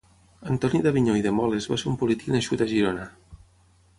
[0.53, 3.07] Antoni d'Avinyó i de Moles va ser un polític nascut a Girona.